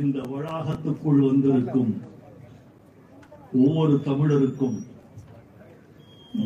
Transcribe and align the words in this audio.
இந்த 0.00 0.20
வளாகத்துக்குள் 0.20 1.18
வந்திருக்கும் 1.26 1.90
ஒவ்வொரு 3.52 3.94
தமிழருக்கும் 4.04 4.76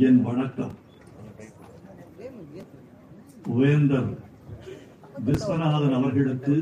என் 0.07 0.23
வணக்கம். 0.23 0.73
வேந்தர் 3.49 4.09
விஸ்வநாதன் 5.27 5.95
அவர்களுக்கு 5.99 6.57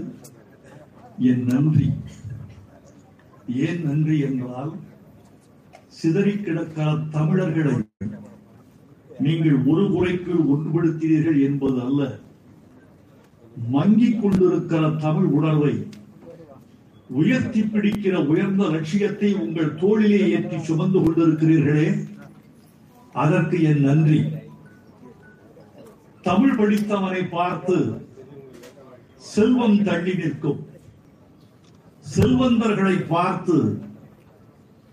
என் 1.18 1.44
நன்றி. 1.44 1.88
ஏன் 3.69 3.82
நன்றி 3.87 4.19
என்றால் 4.19 4.72
சிதறி 5.87 6.37
கிடக்கிற 6.37 6.98
தமிழர்களை 7.10 7.74
நீங்கள் 9.19 9.58
ஒரு 9.64 9.90
குறைக்குள் 9.90 10.46
ஒன்றுபடுத்தினீர்கள் 10.53 11.42
என்பது 11.48 11.80
அல்ல. 11.80 12.19
மங்கிக் 13.72 14.22
கொண்டிருக்கிற 14.22 14.90
தமிழ் 14.90 15.28
உணர்வை 15.40 15.74
உயர்த்தி 17.15 17.60
பிடிக்கிற 17.60 18.27
உயர்ந்த 18.27 18.70
லட்சியத்தை 18.70 19.34
உங்கள் 19.34 19.74
தோளிலே 19.74 20.30
ஏற்றி 20.30 20.62
சுமந்து 20.62 20.98
கொண்டிருக்கிறீர்களே. 20.98 22.09
அதற்கு 23.12 23.62
என் 23.62 23.80
நன்றி. 23.80 24.24
தமிழ் 26.23 26.56
படித்தவனை 26.56 27.24
பார்த்து 27.24 28.06
செல்வம் 29.16 29.82
தள்ளி 29.82 30.14
நிற்கும். 30.14 30.66
செல்வந்தர்களை 31.98 32.96
பார்த்து 33.09 33.78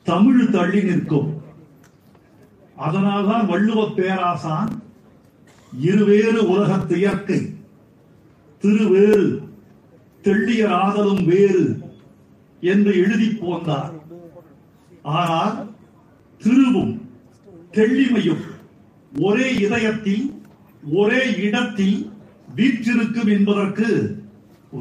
தமிழ் 0.04 0.50
தள்ளி 0.50 0.84
நிற்கும். 0.84 1.42
அதனால்தான் 2.76 3.50
வள்ளுவ 3.50 3.94
பேராசான் 3.96 4.84
இருவேறு 5.80 6.50
உலகத்து 6.50 6.98
இயற்கை. 6.98 7.56
திருவேறு 8.62 9.44
தெள்ளியர் 10.22 10.72
ஆதலும் 10.72 11.26
வேறு. 11.26 11.81
என்று 12.62 12.92
எழுதி 13.04 13.30
போந்தார். 13.42 13.94
ஆனால் 15.02 15.56
திருவும் 16.42 16.94
தெள்ளிமையும் 17.78 18.44
ஒரே 19.12 19.48
இதயத்தில் 19.66 20.26
ஒரே 20.84 21.22
இடத்தில் 21.48 21.98
வீற்றிருக்கும் 22.56 23.28
என்பதற்கு 23.28 23.88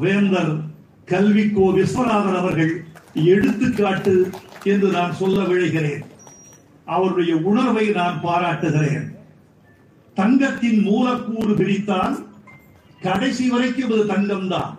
வேந்தர் 0.03 0.53
கல்விக்கோ 1.11 1.65
விஸ்வநாதன் 1.77 2.39
அவர்கள் 2.39 2.73
எடுத்துக்காட்டு 3.33 4.15
என்று 4.63 4.87
நான் 4.91 5.13
சொல்ல 5.13 5.39
விழைகிறேன். 5.43 6.03
அவருடைய 6.85 7.33
உணர்வை 7.49 7.85
நான் 7.99 8.17
பாராட்டுகிறேன். 8.21 9.05
தங்கத்தின் 10.17 10.81
மூலக்கூறு 10.83 11.53
பிரித்தால் 11.53 12.15
கடைசி 13.01 13.45
வரைக்கும் 13.49 13.91
இது 13.91 14.03
தங்கம்தான். 14.13 14.71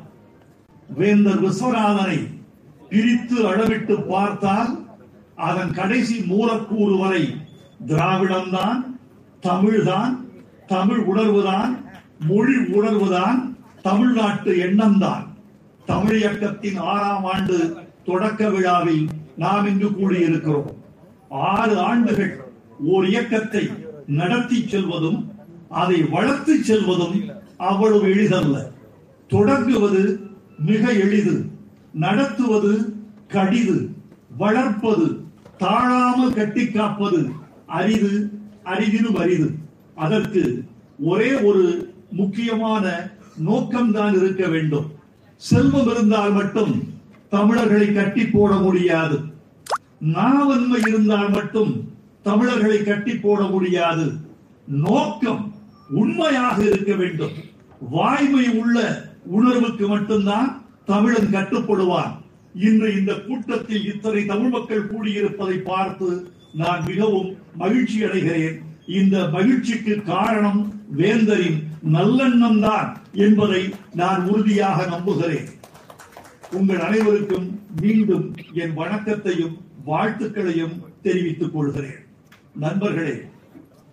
வேந்தர் 0.99 1.43
விஸ்வநாதனை 1.45 2.19
பிரித்து 2.93 3.47
அளவிட்டு 3.47 4.03
பார்த்தால் 4.03 4.87
அதன் 5.37 5.73
கடைசி 5.73 6.21
மூலக்கூறு 6.21 6.97
வரை 6.97 7.35
திராவிடம்தான் 7.87 8.97
தமிழ்தான் 9.43 10.17
தமிழ் 10.67 10.99
உணர்வுதான் 10.99 11.85
மொழி 12.29 12.57
உணர்வுதான் 12.57 13.57
தமிழ்நாட்டு 13.83 14.53
எண்ணம்தான். 14.55 15.25
தமிழ் 15.87 16.19
இயக்கத்தின் 16.19 16.77
ஆறாம் 16.77 17.25
ஆண்டு 17.25 17.87
தொடக்க 18.05 18.49
விழாவில் 18.49 19.09
நாம் 19.37 19.67
இங்கு 19.67 19.89
கூடியிருக்கிறோம். 19.89 20.71
ஆறு 21.29 21.79
ஆண்டுகள் 21.79 22.45
ஓர் 22.79 23.07
இயக்கத்தை 23.07 23.69
நடத்தி 24.07 24.67
செல்வதும் 24.71 25.31
அதை 25.69 26.03
வளர்த்து 26.03 26.55
செல்வதும் 26.69 27.33
அவ்வளவு 27.57 28.11
எளிதல்ல. 28.11 28.71
தொடங்குவது 29.29 30.21
மிக 30.59 30.93
எளிது. 30.93 31.52
நடத்துவது 31.93 32.97
கடிது 33.29 33.95
வளர்ப்பது 34.37 35.25
தாழாமல் 35.59 36.35
கட்டி 36.35 36.67
காப்பது 36.67 37.31
அரிது 37.67 38.31
அரிதினும் 38.65 39.15
அரிது. 39.15 39.51
அதற்கு 39.95 40.65
ஒரே 40.99 41.35
ஒரு 41.35 41.95
முக்கியமான 42.11 43.11
நோக்கம்தான் 43.47 44.17
இருக்க 44.17 44.47
வேண்டும். 44.47 44.93
செல்வம் 45.37 45.91
இருந்தால் 45.91 46.33
மட்டும் 46.33 46.83
தமிழர்களை 47.29 47.93
கட்டி 47.93 48.27
போட 48.27 48.55
முடியாது. 48.55 49.21
நாவன்மை 49.99 50.81
இருந்தால் 50.87 51.31
மட்டும் 51.31 51.91
தமிழர்களை 52.23 52.83
கட்டி 52.83 53.17
போட 53.17 53.43
முடியாது. 53.43 54.13
நோக்கம் 54.67 55.55
உண்மையாக 55.91 56.63
இருக்க 56.63 56.95
வேண்டும். 56.95 57.33
வாய்மை 57.79 58.49
உள்ள 58.49 59.05
உணர்வுக்கு 59.25 59.89
மட்டும்தான் 59.89 60.62
தமிழன் 60.91 61.33
கட்டுப்படுவான். 61.37 62.13
இன்று 62.67 62.89
இந்த 62.99 63.13
கூட்டத்தில் 63.27 63.85
இத்தனை 63.93 64.23
தமிழ் 64.31 64.53
மக்கள் 64.57 64.89
கூடியிருப்பதை 64.93 65.59
பார்த்து 65.71 66.09
நான் 66.61 66.83
மிகவும் 66.91 67.31
மகிழ்ச்சி 67.63 67.99
அடைகிறேன். 68.07 68.57
இந்த 69.01 69.17
மகிழ்ச்சிக்கு 69.35 69.95
காரணம் 70.13 70.61
வேந்தரின் 71.01 71.59
நல்லெண்ணம் 71.97 72.61
தான் 72.61 72.89
என்பதை 73.25 73.63
நான் 74.01 74.23
உறுதியாக 74.33 74.87
நம்புகிறேன். 74.87 75.49
உங்கள் 76.59 76.83
அனைவருக்கும் 76.87 77.47
மீண்டும் 77.83 78.27
என் 78.63 78.75
வணக்கத்தையும் 78.81 79.55
வாழ்த்துக்களையும் 79.87 80.77
தெரிவித்துக் 81.07 81.55
கொள்கிறேன். 81.55 82.03
நண்பர்களே 82.65 83.17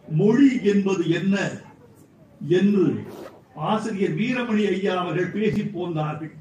மொழி 0.07 0.49
என்பது 0.71 1.03
என்ன 1.19 1.35
என்று 2.57 2.85
ஆசிரியர் 3.69 4.17
வீரமணி 4.19 4.63
ஐயா 4.73 4.93
அவர்கள் 5.01 5.33
பேசி 5.37 5.63
போந்தார்கள். 5.63 6.33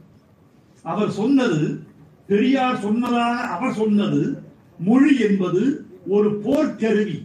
அவர் 0.82 1.10
சொன்னது 1.10 1.86
பெரியார் 2.26 2.80
சொன்னதாக 2.80 3.48
அவர் 3.48 3.74
சொன்னது 3.74 4.42
மொழி 4.78 5.18
என்பது 5.18 5.86
ஒரு 6.06 6.40
போர்க்கருவி 6.44 7.22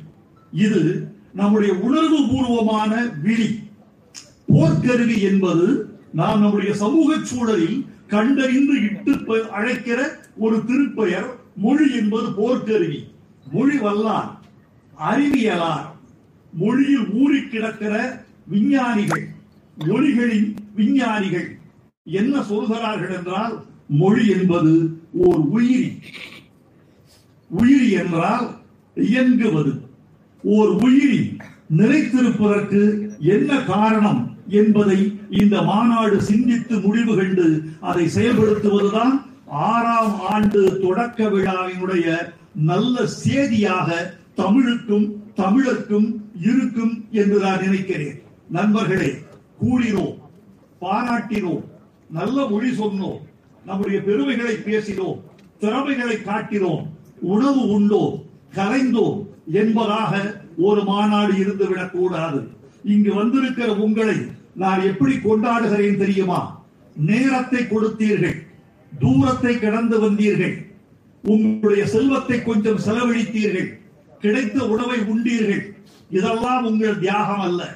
இது 0.52 1.10
நம்முடைய 1.34 1.74
உணர்வு 1.74 2.28
பூர்வமான 2.28 3.12
விழி. 3.22 3.60
போர்க்கருவி 4.54 5.22
என்பது 5.22 5.94
நாம் 6.12 6.42
நம்முடைய 6.42 6.74
சமூக 6.74 7.18
சூழலில் 7.18 7.88
கண்டறிந்து 8.08 8.74
இட்டு 8.82 9.50
அழைக்கிற 9.50 10.18
ஒரு 10.38 10.58
திருப்பெயர். 10.58 11.30
மொழி 11.56 11.96
என்பது 11.96 12.28
போர்க்கருவி 12.30 13.08
மொழி 13.52 13.78
வல்லார் 13.78 14.30
அறிவியலார் 15.00 15.88
மொழியில் 16.54 17.10
ஊறி 17.14 17.42
கிடக்கிற 17.44 18.24
விஞ்ஞானிகள் 18.48 19.28
மொழிகளின் 19.78 20.56
விஞ்ஞானிகள். 20.76 21.58
என்ன 22.04 22.44
சொல்கிறார்கள் 22.44 23.16
என்றால் 23.18 23.64
மொழி 23.88 24.30
என்பது 24.30 25.00
ஓர் 25.14 25.42
உயிரி. 25.56 26.00
உயிரி 27.50 27.92
என்றால் 27.92 28.48
இயங்குவது. 28.96 29.82
ஓர் 30.44 30.68
உயிரி 30.68 31.38
நிலைத்திருப்பதற்கு 31.78 32.82
என்ன 33.20 33.60
காரணம் 33.60 34.38
என்பதை 34.48 35.18
இந்த 35.30 35.62
மாநாடு 35.62 36.22
சிந்தித்து 36.22 36.80
முடிவு 36.80 37.16
கண்டு 37.16 37.64
அதை 37.80 38.06
செயல்படுத்துவதுதான் 38.16 39.26
ஆறாம் 39.46 40.20
ஆண்டு 40.20 40.80
தொடக்க 40.82 41.28
விழாவினுடைய 41.28 42.08
நல்ல 42.56 43.06
சேதியாக 43.24 43.90
தமிழுக்கும் 44.36 45.08
தமிழர்க்கும் 45.36 46.10
இருக்கும் 46.42 47.06
என்று 47.12 47.40
நான் 47.40 47.62
நினைக்கிறேன். 47.62 48.22
நண்பர்களே 48.50 49.12
கூடினோம் 49.62 50.18
பாராட்டினோம். 50.82 51.64
நல்ல 52.14 52.48
மொழி 52.48 52.72
சொன்னோம். 52.72 53.20
நம்முடைய 53.66 54.02
பெருமைகளை 54.02 54.56
பேசினோம். 54.56 55.22
திறமைகளை 55.60 56.16
காட்டினோம். 56.16 56.86
உணவு 57.20 57.80
உண்டோம் 57.80 58.22
கலைந்தோம் 58.56 59.26
என்பதாக 59.52 60.42
ஒரு 60.58 60.84
மாநாடு 60.84 61.34
இருந்துவிடக் 61.34 61.92
கூடாது 61.92 62.48
இங்கு 62.84 63.14
வந்திருக்கிற 63.14 63.76
உங்களை 63.76 64.16
நான் 64.56 64.82
எப்படி 64.82 65.16
கொண்டாடுகிறேன் 65.16 65.98
தெரியுமா? 65.98 66.64
நேரத்தை 66.96 67.62
கொடுத்தீர்கள். 67.62 68.48
தூரத்தை 69.00 69.60
கடந்து 69.60 70.12
வந்தீர்கள். 70.12 70.72
உங்களுடைய 71.24 71.88
செல்வத்தை 71.88 72.44
கொஞ்சம் 72.44 72.80
செலவழித்தீர்கள். 72.80 73.80
கிடைத்த 74.20 74.68
உணவை 74.68 75.00
உண்டீர்கள். 75.00 75.62
இதெல்லாம் 76.10 76.66
உங்கள் 76.66 77.00
தியாகம் 77.00 77.40
அல்ல. 77.40 77.74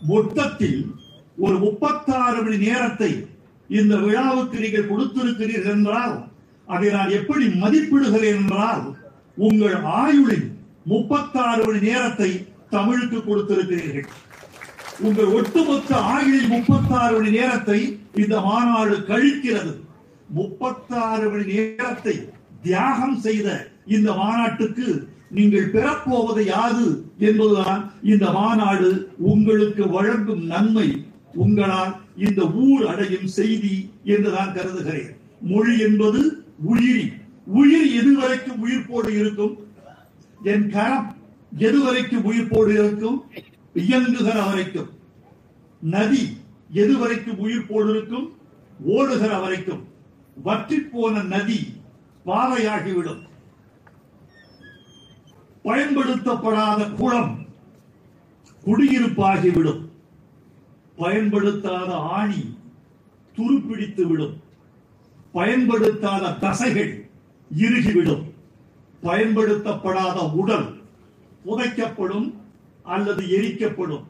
மொத்தத்தில் 0.00 0.86
ஒரு 1.36 1.58
முப்பத்தாறு 1.58 2.42
மணி 2.42 2.56
நேரத்தை 2.56 3.26
இந்த 3.78 3.94
விழாவுக்கு 4.04 4.56
நீங்கள் 4.64 4.90
கொடுத்திருக்கிறீர்கள் 4.90 5.76
என்றால் 5.76 6.16
அதை 6.68 6.88
நான் 6.96 7.14
எப்படி 7.18 7.46
மதிப்பிடுகிறேன் 7.62 8.40
என்றால் 8.40 8.82
உங்கள் 9.46 9.76
ஆயுளின் 10.00 10.48
முப்பத்தாறு 10.92 11.62
மணி 11.66 11.80
நேரத்தை 11.88 12.30
தமிழுக்கு 12.74 13.18
கொடுத்திருக்கிறீர்கள். 13.20 14.08
உங்கள் 15.00 15.30
ஒட்டுமொத்த 15.38 15.90
ஆயுளில் 16.14 16.52
முப்பத்தாறு 16.54 17.12
மணி 17.18 17.30
நேரத்தை 17.38 17.78
இந்த 18.22 18.34
மாநாடு 18.48 18.96
கழிக்கிறது. 19.10 19.72
முப்பத்தாறு 20.38 21.26
மணி 21.32 21.46
நேரத்தை 21.54 22.14
தியாகம் 22.62 23.16
செய்த 23.20 23.48
இந்த 23.94 24.08
மாநாட்டுக்கு 24.12 24.88
நீங்கள் 25.36 25.72
பெறப்போவது 25.74 26.42
யாது 26.44 26.86
என்பதுதான் 27.28 27.82
இந்த 28.12 28.26
மாநாடு 28.30 28.90
உங்களுக்கு 29.32 29.84
வழங்கும் 29.96 30.44
நன்மை 30.52 30.88
உங்களால் 31.34 31.96
இந்த 32.16 32.50
ஊர் 32.50 32.86
அடையும் 32.86 33.26
செய்தி 33.26 33.90
என்று 34.04 34.30
நான் 34.30 34.54
கருதுகிறேன். 34.54 35.16
மொழி 35.40 35.78
என்பது 35.78 36.44
உயிரி. 36.64 37.12
உயிர் 37.46 37.90
எதுவரைக்கும் 38.00 38.60
உயிர்ப்போடு 38.64 39.08
இருக்கும்? 39.08 39.66
என் 40.42 40.70
கரம் 40.70 41.16
எதுவரைக்கும் 41.58 42.24
உயிர்ப்போடு 42.30 42.68
இருக்கும்? 42.68 43.24
இயங்குகிற 43.74 44.46
வரைக்கும். 44.46 44.90
நதி 45.80 46.36
எதுவரைக்கும் 46.72 47.40
உயிர்ப்போடு 47.44 47.90
இருக்கும்? 47.90 48.36
ஓடுகிற 48.84 49.38
வரைக்கும். 49.38 49.84
வற்றி 50.42 50.80
போன 50.80 51.22
நதி 51.22 51.74
பாறையாகிவிடும் 52.26 53.22
பயன்படுத்தப்படாத 55.62 56.84
குளம் 56.84 57.46
குடியிருப்பாகிவிடும். 58.66 59.91
பயன்படுத்தாத 61.02 61.90
ஆணி 62.16 62.42
துருப்பிடித்து 63.36 64.06
விடும். 64.06 64.36
பயன்படுத்தாத 65.32 66.24
தசைகள் 66.40 66.92
இறுகிவிடும். 67.58 68.24
பயன்படுத்தப்படாத 69.02 70.18
உடல் 70.32 70.68
புதைக்கப்படும் 71.46 72.28
அல்லது 72.82 73.22
எரிக்கப்படும். 73.38 74.06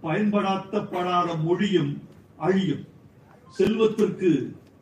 பயன்படுத்தப்படாத 0.00 1.28
மொழியும் 1.34 1.92
அழியும். 2.36 2.84
செல்வத்திற்கு 3.50 4.30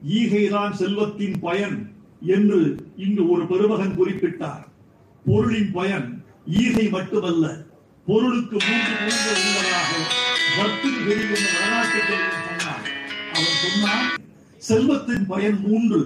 ஈகைதான் 0.08 0.72
செல்வத்தின் 0.72 1.36
பயன் 1.40 1.76
என்று 2.20 2.60
இங்கு 2.96 3.22
ஒரு 3.30 3.46
பெருமகன் 3.46 3.96
குறிப்பிட்டார். 3.98 4.64
பொருளின் 5.26 5.70
பயன் 5.72 6.08
ஈகை 6.46 6.88
மட்டுமல்ல 6.88 7.44
பொருளுக்கு 8.06 8.56
மூன்று 8.66 8.92
முகங்கள் 9.04 9.73
உள்ளதாக 10.56 10.70
பக்திகள் 10.70 11.22
என்ற 11.22 11.46
வரலாற்று 11.54 12.00
சொன்னார். 12.46 12.84
அவன் 13.34 13.56
சொன்னான் 13.62 14.08
செல்வத்தின் 14.68 15.24
பயன் 15.32 15.58
மூன்று. 15.66 16.00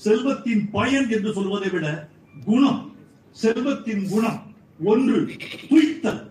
செல்வத்தின் 0.00 0.64
பயன் 0.76 1.06
என்று 1.16 1.30
சொல்வதை 1.36 1.68
விட 1.74 1.86
குணம் 2.46 2.80
செல்வத்தின் 3.36 4.04
குணம் 4.12 4.40
ஒன்று 4.90 5.18
துய்த்தல் 5.70 6.22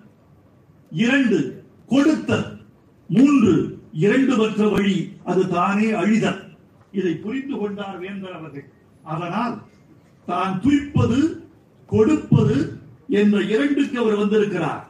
இரண்டு 0.92 1.40
கொடுத்தல் 1.92 2.48
மூன்று 3.10 3.54
இரண்டு 4.06 4.34
மற்ற 4.38 4.68
வழி 4.68 4.98
அது 5.24 5.44
தானே 5.48 5.90
அழிதல். 6.02 6.42
இதை 6.92 7.14
புரிந்து 7.26 7.56
கொண்டார் 7.58 7.98
வேந்தர் 8.04 8.38
அவர்கள். 8.40 8.68
அதனால் 9.04 9.56
தான் 10.28 10.54
துய்ப்பது 10.64 11.20
கொடுப்பது 11.90 12.58
என்ற 13.22 13.38
இரண்டுக்கு 13.54 13.98
அவர் 14.00 14.22
வந்திருக்கிறார். 14.22 14.84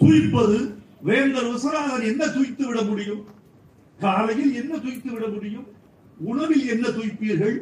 துய்ப்பது 0.00 0.58
வேந்தர் 1.00 1.48
விஸ்வநாதன் 1.52 2.02
என்ன 2.02 2.26
துய்த்து 2.26 2.66
விட 2.66 2.82
முடியும்? 2.82 3.26
காலையில் 4.00 4.54
என்ன 4.54 4.78
துய்த்து 4.78 5.12
விட 5.12 5.26
முடியும்? 5.26 5.66
உணவில் 6.18 6.66
என்ன 6.66 6.88
துய்ப்பீர்கள்? 6.88 7.56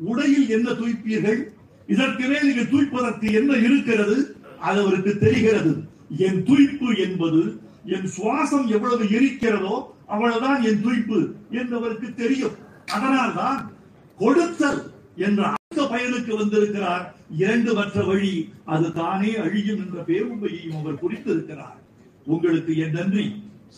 உடையில் 0.00 0.48
என்ன 0.48 0.70
துய்ப்பீர்கள்? 0.70 1.40
இதற்கு 1.86 2.28
மேல் 2.28 2.46
நீங்கள் 2.46 2.72
துய்ப்பதற்கு 2.74 3.32
என்ன 3.32 3.56
இருக்கிறது? 3.56 4.36
அது 4.58 4.80
அவருக்கு 4.80 5.18
தெரிகிறது. 5.18 5.84
என் 6.16 6.42
துய்ப்பு 6.42 6.96
என்பது 6.96 7.60
என் 7.84 8.08
சுவாசம் 8.16 8.66
எவ்வளவு 8.66 9.10
இருக்கிறதோ 9.10 9.94
அவ்வளவுதான் 10.06 10.62
என் 10.62 10.82
துய்ப்பு 10.82 11.34
என்பவருக்கு 11.50 12.14
தெரியும் 12.14 12.20
தெரியும். 12.22 12.56
அதனால்தான் 12.86 13.72
கொடுத்தல் 14.18 14.92
என்ற 15.16 15.42
அடுத்த 15.42 15.86
பயனுக்கு 15.92 16.36
வந்திருக்கிறார். 16.36 17.14
இரண்டு 17.36 17.74
மற்ற 17.74 18.04
வழி 18.04 18.50
அது 18.64 18.92
தானே 18.92 19.36
அழியும் 19.36 19.80
என்ற 19.84 20.04
பேருமையையும் 20.06 20.78
அவர் 20.80 21.00
குறித்திருக்கிறார். 21.02 21.78
உங்களுக்கு 22.26 22.72
என் 22.76 22.96
நன்றி. 22.98 23.26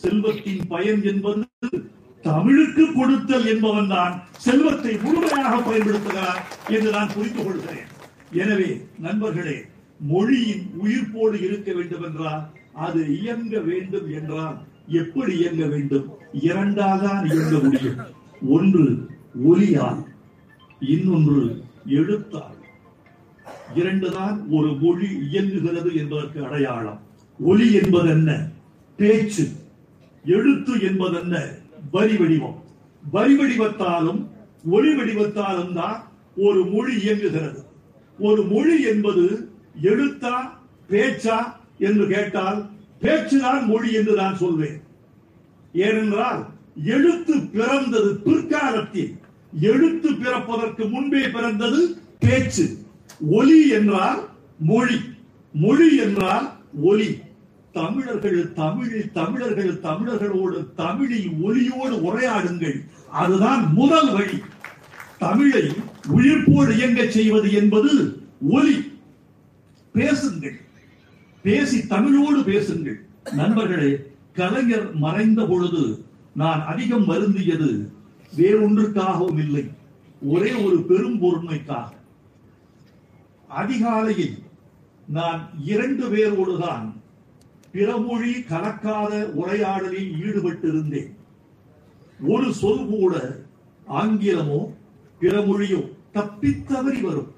செல்வத்தின் 0.03 0.63
பயன் 0.67 1.03
என்பது 1.03 1.43
தமிழுக்கு 2.23 2.83
கொடுத்தல் 2.93 3.45
என்பவன் 3.45 3.87
தான். 3.87 4.13
செல்வத்தை 4.45 4.93
முழுமையாக 5.03 5.53
பயன்படுத்துகிறார் 5.67 6.41
என்று 6.75 6.89
நான் 6.91 7.13
புரிந்து 7.13 7.41
கொள்கிறேன். 7.43 7.89
எனவே 8.31 8.69
நண்பர்களே 9.05 9.57
மொழியின் 10.11 10.63
உயிர்ப்போடு 10.83 11.37
இருக்க 11.47 11.73
வேண்டும் 11.73 12.05
என்றால் 12.07 12.43
அது 12.85 13.01
இயங்க 13.19 13.59
வேண்டும் 13.59 14.07
என்றால் 14.11 14.55
எப்படி 15.01 15.33
இயங்க 15.41 15.65
வேண்டும்? 15.65 16.07
இரண்டாக 16.31 17.03
இயங்க 17.31 17.57
முடியும். 17.65 18.01
ஒன்று 18.55 18.85
ஒலியால் 19.51 20.01
இன்னொன்று 20.79 21.43
எழுத்தால். 21.99 22.57
இரண்டுதான் 23.79 24.37
ஒரு 24.49 24.69
மொழி 24.81 25.07
இயங்குகிறது 25.27 25.89
என்பதற்கு 26.01 26.39
அடையாளம். 26.45 26.99
ஒலி 27.39 27.73
என்பது 27.73 28.09
என்ன 28.09 28.47
பேச்சு. 28.97 29.47
எழுத்து 30.25 30.81
என்பது 30.81 31.19
என்ன 31.19 31.47
வரி 31.91 32.17
வடிவம். 32.17 32.63
வரி 33.11 33.37
வடிவத்தாலும் 33.37 34.27
ஒளி 34.69 34.95
வடிவத்தாலும் 34.95 35.73
தான் 35.73 36.11
ஒரு 36.35 36.65
மொழி 36.65 36.95
இயங்குகிறது. 36.95 37.65
ஒரு 38.19 38.43
மொழி 38.43 38.81
என்பது 38.81 39.49
எழுத்தா 39.81 40.33
பேச்சா 40.89 41.53
என்று 41.77 42.07
கேட்டால் 42.07 42.69
பேச்சுதான் 43.01 43.65
மொழி 43.65 43.93
என்று 43.93 44.13
நான் 44.13 44.37
சொல்வேன். 44.37 44.81
ஏனென்றால் 45.73 46.47
எழுத்து 46.85 47.39
பிறந்தது 47.39 48.15
பிற்காலத்தில். 48.15 49.17
எழுத்து 49.61 50.11
பிறப்பதற்கு 50.11 50.89
முன்பே 50.89 51.27
பிறந்தது 51.27 51.97
பேச்சு. 52.19 52.77
ஒலி 53.29 53.69
என்றால் 53.69 54.29
மொழி. 54.59 54.95
மொழி 55.53 55.97
என்றால் 55.97 56.53
ஒலி. 56.81 57.23
தமிழர்கள் 57.75 58.53
தமிழில் 58.53 59.11
தமிழர்கள் 59.11 59.79
தமிழர்களோடு 59.81 60.73
தமிழில் 60.73 61.31
ஒலியோடு 61.41 61.95
உரையாடுங்கள். 61.95 62.89
அதுதான் 63.09 63.73
முதல் 63.73 64.11
வழி. 64.11 64.41
தமிழை 65.19 65.61
உயிர்ப்போடு 66.07 66.71
இயங்க 66.71 67.11
செய்வது 67.11 67.51
என்பது 67.51 68.21
ஒலி. 68.49 68.99
பேசுங்கள். 69.91 70.61
பேசி 71.41 71.87
தமிழோடு 71.87 72.43
பேசுங்கள். 72.43 73.05
நண்பர்களே 73.33 74.11
கலைஞர் 74.33 74.95
மறைந்த 74.95 75.45
பொழுது 75.45 76.05
நான் 76.35 76.65
அதிகம் 76.65 77.07
வருந்தியது 77.09 77.91
வேறொன்றுக்காகவும் 78.37 79.37
இல்லை. 79.37 79.71
ஒரே 80.21 80.53
ஒரு 80.53 80.81
பெரும் 80.81 81.21
பொறுமைக்காக. 81.21 81.89
அதிகாலையில் 83.47 84.37
நான் 85.07 85.49
இரண்டு 85.65 86.09
பேரோடுதான் 86.09 86.94
பிறமொழி 87.75 88.33
கலக்காத 88.51 89.13
உரையாடலில் 89.39 90.11
ஈடுபட்டிருந்தேன். 90.25 91.11
ஒரு 92.33 92.47
சொல் 92.61 92.85
கூட 92.91 93.13
ஆங்கிலமோ 94.01 94.59
பிறமொழியோ 95.21 95.81
தப்பித்தவறி 96.17 96.99
வரும். 97.07 97.31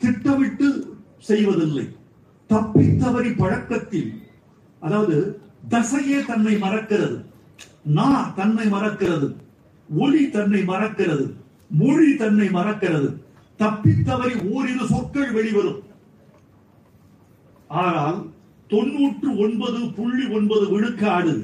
திட்டமிட்டு 0.00 0.68
செய்வதில்லை. 1.28 1.86
தப்பித்தவறி 2.50 3.30
பழக்கத்தில் 3.42 4.10
அதாவது 4.82 5.16
தசையே 5.72 6.18
தன்னை 6.30 6.54
மறக்கிறது 6.64 7.16
நா 7.96 8.08
தன்னை 8.38 8.66
மறக்கிறது 8.76 9.28
ஒளி 9.88 10.22
தன்னை 10.36 10.60
மறக்கிறது 10.72 11.26
மொழி 11.80 12.10
தன்னை 12.22 12.48
மறக்கிறது 12.58 13.08
தப்பித்தவறி 13.60 14.34
ஓரிரு 14.54 14.84
சொற்கள் 14.92 15.32
வெளிவரும். 15.36 15.80
ஆனால் 17.82 18.18
தொன்னூற்று 18.68 19.36
ஒன்பது 19.36 19.78
புள்ளி 19.90 20.24
ஒன்பது 20.26 20.66
விழுக்காடு 20.68 21.34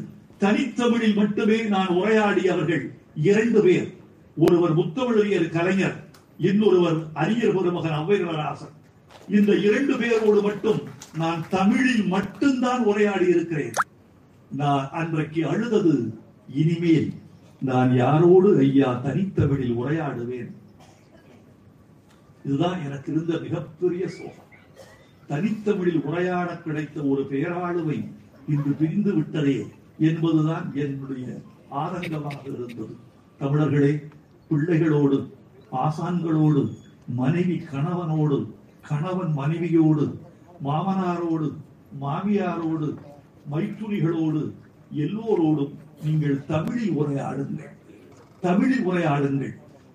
தனித்தமிழில் 0.41 1.15
மட்டுமே 1.15 1.63
நான் 1.65 1.89
உரையாடியவர்கள் 1.89 2.85
இரண்டு 3.15 3.63
பேர். 3.63 3.89
ஒருவர் 4.37 4.75
முத்தமிழறியர் 4.75 5.49
கலைஞர் 5.49 5.97
இன்னொருவர் 6.39 6.99
அரியர் 7.15 7.55
பெருமகன் 7.57 7.99
ஔவையராசன் 8.01 8.75
இந்த 9.29 9.57
இரண்டு 9.57 9.95
பேரோடு 9.99 10.41
மட்டும் 10.43 10.81
நான் 11.19 11.45
தமிழில் 11.51 12.07
மட்டும்தான் 12.07 12.83
உரையாடி 12.85 13.27
இருக்கிறேன் 13.27 13.77
நான் 14.51 14.89
அன்றைக்கு 14.91 15.47
அழுதது 15.47 15.95
இனிமேல் 16.55 17.09
நான் 17.61 17.93
யாரோடு 17.97 18.59
ஐயா 18.59 19.01
தனித்தமிழில் 19.05 19.77
உரையாடுவேன்? 19.77 20.51
இதுதான் 22.45 22.81
எனக்கு 22.85 23.13
இருந்த 23.13 23.39
மிகப்பெரிய 23.39 24.09
சோகம். 24.09 24.44
தனித்தமிழில் 25.29 26.03
உரையாட 26.03 26.57
கிடைத்த 26.57 27.03
ஒரு 27.03 27.23
பேராளுவை 27.23 28.09
இன்று 28.49 28.73
பிரிந்து 28.73 29.15
விட்டதே 29.15 29.67
என்பதுதான் 29.99 30.73
என்னுடைய 30.75 31.43
ஆதங்கமாக 31.71 32.41
இருந்தது. 32.45 32.97
தமிழர்களே 33.39 34.09
பிள்ளைகளோடு 34.49 35.31
ஆசான்களோடு 35.73 36.77
மனைவி 37.07 37.63
கணவனோடு 37.73 38.47
கணவன் 38.89 39.33
மனைவியோடு 39.33 40.19
மாமனாரோடு 40.65 41.53
மாமியாரோடு 42.01 42.95
மைத்துனிகளோடு 43.51 44.53
எல்லோரோடும் 44.95 45.73
நீங்கள் 46.05 46.47
தமிழில் 46.47 46.91
உரையாடுங்கள். 46.91 47.73
தமிழில் 48.41 48.87
உரையாடுங்கள். 48.87 49.55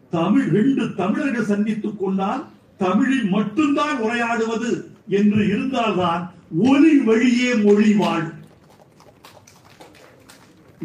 தமிழ் 0.10 0.48
ரெண்டு 0.48 0.96
தமிழர்கள் 0.96 1.46
சந்தித்துக் 1.46 2.00
கொண்டால் 2.00 2.46
தமிழில் 2.78 3.30
மட்டும்தான் 3.30 3.98
உரையாடுவது 3.98 4.89
என்று 5.10 5.48
இருந்தால்தான் 5.48 6.34
ஒலி 6.58 6.98
வழியே 6.98 7.56
மொழி 7.56 7.94
வாழும். 7.94 8.38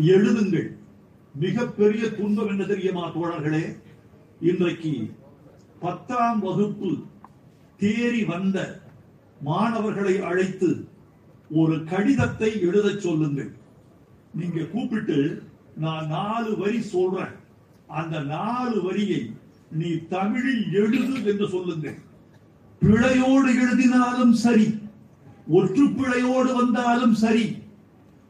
எழுதுங்கள். 0.00 0.76
மிகப்பெரிய 1.34 2.10
துன்பம் 2.10 2.48
என்ன 2.48 2.64
தெரியுமா 2.64 3.14
தோழர்களே? 3.14 3.82
இன்றைக்கு 4.40 5.14
பத்தாம் 5.80 6.40
வகுப்பு 6.40 7.02
தேறி 7.80 8.24
வந்த 8.24 8.82
மாணவர்களை 9.40 10.20
அழைத்து 10.20 10.88
ஒரு 11.50 11.84
கடிதத்தை 11.84 12.60
எழுதச் 12.60 13.00
சொல்லுங்கள். 13.00 13.52
நீங்க 14.34 14.64
கூப்பிட்டு 14.64 15.42
நான் 15.76 16.06
நாலு 16.06 16.58
வரி 16.58 16.82
சொல்றேன். 16.82 17.32
அந்த 17.86 18.20
நாலு 18.20 18.82
வரியை 18.82 19.32
நீ 19.72 19.90
தமிழில் 20.08 20.72
எழுது 20.72 21.24
என்று 21.24 21.48
சொல்லுங்கள். 21.48 22.03
பிழையோடு 22.84 23.50
எழுதினாலும் 23.62 24.34
சரி 24.34 24.66
ஒற்று 25.52 25.84
பிழையோடு 25.98 26.50
வந்தாலும் 26.52 27.14
சரி 27.14 27.44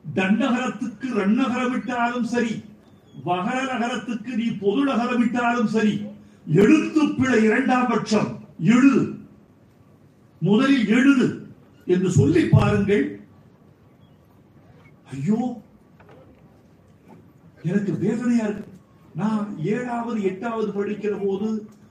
தண்டகரத்துக்கு 0.05 1.09
ரன்னகரம் 1.19 1.73
விட்டாலும் 1.73 2.27
சரி 2.27 2.55
வகர 3.25 3.59
நகரத்துக்கு 3.73 4.33
நீ 4.37 4.47
பொது 4.57 4.85
நகரம் 4.85 5.21
விட்டாலும் 5.21 5.67
சரி 5.67 5.95
எழுத்து 6.47 7.03
பிழை 7.19 7.39
இரண்டாம் 7.45 7.91
பட்சம் 7.91 8.31
எழுது 8.73 9.03
முதலில் 10.43 10.89
எழுது 10.89 11.27
என்று 11.87 12.11
சொல்லி 12.11 12.43
பாருங்கள். 12.49 13.05
ஐயோ 15.13 15.39
எனக்கு 17.63 17.93
வேதனையா 17.93 18.47
இருக்கு. 18.47 18.71
நான் 19.15 19.57
ஏழாவது 19.65 20.19
எட்டாவது 20.23 20.71
படிக்கிற 20.73 21.15
போது 21.25 21.49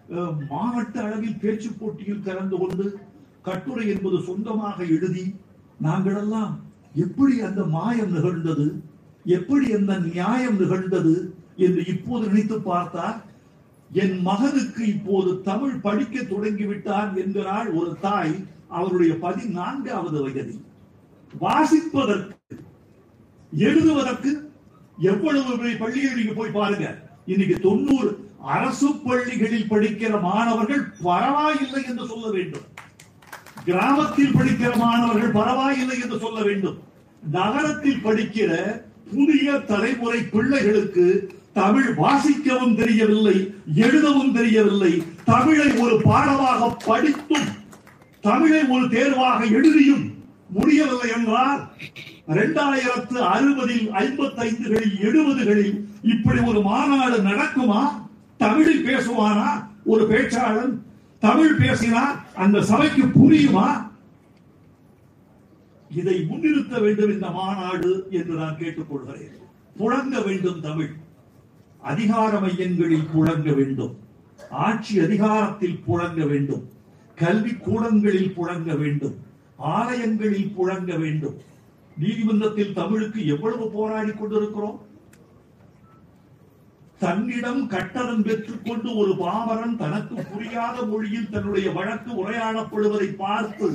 மாவட்ட 0.10 1.02
அளவில் 1.02 1.38
பேச்சு 1.38 1.70
போட்டியில் 1.70 2.22
கலந்து 2.22 2.58
கொண்டு 2.58 3.00
கட்டுரை 3.42 3.88
என்பது 3.88 4.24
சொந்தமாக 4.24 4.84
எழுதி 4.84 5.36
நாங்களெல்லாம் 5.84 6.54
எப்படி 6.94 7.40
அந்த 7.42 7.64
மாயம் 7.64 8.12
நிகழ்ந்தது 8.12 8.82
எப்படி 9.26 9.74
அந்த 9.74 9.98
நியாயம் 9.98 10.60
நிகழ்ந்தது 10.60 11.36
என்று 11.56 11.86
இப்போது 11.88 12.28
நினைத்து 12.28 12.62
பார்த்தால் 12.62 13.22
என் 13.90 14.22
மகனுக்கு 14.22 14.86
இப்போது 14.88 15.42
தமிழ் 15.42 15.80
படிக்க 15.80 16.22
தொடங்கிவிட்டான் 16.22 17.18
என்கிறாள் 17.18 17.74
ஒரு 17.74 17.98
தாய் 18.02 18.48
அவருடைய 18.68 19.14
பதினான்காவது 19.16 20.22
வயதில். 20.22 20.64
வாசிப்பதற்கு 21.42 22.58
எழுதுவதற்கு 23.52 24.52
எவ்வளவு 24.98 25.78
பள்ளியில் 25.80 26.16
நீங்க 26.16 26.34
போய் 26.34 26.52
பாருங்க. 26.52 27.04
இன்னைக்கு 27.26 27.60
தொண்ணூறு 27.60 28.23
அரசு 28.44 28.94
பள்ளிகளில் 28.94 29.70
படிக்கிற 29.70 30.22
மாணவர்கள் 30.22 30.94
பரவாயில்லை 31.02 31.84
என்று 31.88 32.08
சொல்ல 32.08 32.30
வேண்டும். 32.30 32.66
கிராமத்தில் 33.66 34.36
படிக்கிற 34.36 34.76
மாணவர்கள் 34.76 35.32
பரவாயில்லை 35.32 36.00
என்று 36.02 36.20
சொல்ல 36.20 36.42
வேண்டும். 36.42 36.78
நகரத்தில் 37.32 38.04
படிக்கிற 38.04 38.82
புதிய 39.14 39.52
தலைமுறை 39.60 40.20
பிள்ளைகளுக்கு 40.22 41.34
தமிழ் 41.54 41.96
வாசிக்கவும் 41.98 42.76
தெரியவில்லை 42.76 43.54
எழுதவும் 43.76 44.34
தெரியவில்லை. 44.34 45.04
தமிழை 45.26 45.72
ஒரு 45.72 46.02
பாடமாக 46.04 46.70
படித்தும் 46.86 47.46
தமிழை 48.22 48.64
ஒரு 48.64 48.90
தேர்வாக 48.90 49.46
எழுதியும் 49.46 50.14
முடியவில்லை 50.48 51.10
என்றால் 51.10 51.72
இரண்டாயிரத்து 52.28 53.18
அறுபதில் 53.36 53.92
ஐம்பத்தைந்துகளில் 53.92 54.96
எழுபதுகளில் 55.02 55.84
இப்படி 56.02 56.40
ஒரு 56.40 56.62
மாநாடு 56.62 57.18
நடக்குமா? 57.18 58.02
தமிழில் 58.44 58.86
பேசுவானா 58.86 59.68
ஒரு 59.84 60.08
பேச்சாளன் 60.08 60.80
தமிழ் 61.20 61.58
பேசினா 61.58 62.02
அந்த 62.36 62.64
சபைக்கு 62.64 63.06
புரியுமா? 63.06 63.92
இதை 65.96 66.26
முன்னிறுத்த 66.26 66.80
வேண்டும் 66.80 67.12
இந்த 67.12 67.30
மாநாடு 67.30 68.08
என்று 68.10 68.34
நான் 68.34 68.58
கேட்டுக்கொள்கிறேன். 68.58 69.38
புழங்க 69.80 70.26
வேண்டும் 70.26 70.62
தமிழ். 70.62 70.94
அதிகார 71.82 72.40
மையங்களில் 72.40 73.08
புழங்க 73.16 73.56
வேண்டும். 73.56 73.98
ஆட்சி 74.50 75.00
அதிகாரத்தில் 75.00 75.84
புழங்க 75.88 76.28
வேண்டும். 76.28 76.70
கல்வி 77.16 77.54
கூடங்களில் 77.54 78.34
புழங்க 78.38 78.78
வேண்டும். 78.78 79.16
ஆலயங்களில் 79.58 80.54
புழங்க 80.58 81.00
வேண்டும். 81.00 81.38
நீதிமன்றத்தில் 81.98 82.74
தமிழுக்கு 82.74 83.28
எவ்வளவு 83.28 83.72
போராடி 83.72 84.12
கொண்டிருக்கிறோம்? 84.12 84.82
தன்னிடம் 87.04 87.62
கட்டணம் 87.74 88.24
பெற்றுக்கொண்டு 88.28 88.90
ஒரு 89.02 89.12
பாமரன் 89.22 89.76
தனக்கு 89.82 90.16
புரியாத 90.32 90.76
மொழியில் 90.92 91.32
தன்னுடைய 91.34 91.68
வழக்கு 91.78 92.12
உரையாடப்படுவதை 92.22 93.10
பார்த்து 93.24 93.70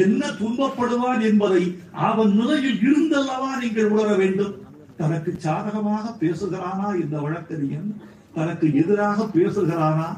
என்ன 0.00 0.22
துன்பப்படுவான் 0.40 1.22
என்பதை 1.28 1.62
அவன் 2.08 2.32
நிலையில் 2.40 2.80
இருந்தல்லவா 2.88 3.50
நீங்கள் 3.62 3.92
உணர 3.92 4.08
வேண்டும். 4.16 4.56
தனக்கு 4.96 5.30
சாதகமாக 5.44 6.06
பேசுகிறானா 6.22 6.88
இந்த 7.02 7.16
வழக்கறிஞன்? 7.24 7.88
தனக்கு 8.34 8.66
எதிராக 8.82 9.28
பேசுகிறானா 9.36 10.08